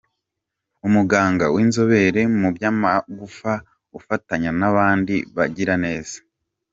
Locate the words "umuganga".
0.87-1.45